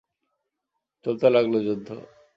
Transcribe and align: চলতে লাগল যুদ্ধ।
চলতে 1.05 1.27
লাগল 1.29 1.53
যুদ্ধ। 1.65 1.89